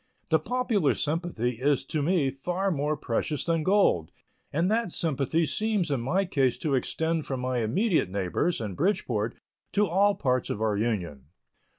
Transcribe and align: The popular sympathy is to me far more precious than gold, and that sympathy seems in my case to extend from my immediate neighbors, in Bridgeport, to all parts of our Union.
The 0.31 0.39
popular 0.39 0.95
sympathy 0.95 1.59
is 1.61 1.83
to 1.85 2.01
me 2.01 2.31
far 2.31 2.71
more 2.71 2.97
precious 2.97 3.43
than 3.45 3.61
gold, 3.61 4.09
and 4.51 4.71
that 4.71 4.91
sympathy 4.91 5.45
seems 5.45 5.91
in 5.91 6.01
my 6.01 6.25
case 6.25 6.57
to 6.57 6.73
extend 6.73 7.27
from 7.27 7.39
my 7.39 7.59
immediate 7.59 8.09
neighbors, 8.09 8.59
in 8.59 8.73
Bridgeport, 8.73 9.35
to 9.73 9.85
all 9.85 10.15
parts 10.15 10.49
of 10.49 10.59
our 10.59 10.75
Union. 10.75 11.25